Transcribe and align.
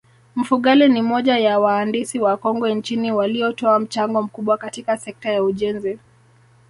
Mfugale 0.35 0.87
ni 0.89 1.01
moja 1.01 1.37
ya 1.37 1.59
waandisi 1.59 2.19
wakongwe 2.19 2.75
nchini 2.75 3.11
waliotoa 3.11 3.79
mchango 3.79 4.21
mkubwa 4.21 4.57
katika 4.57 4.97
sekta 4.97 5.31
ya 5.31 5.43
ujenzi 5.43 5.99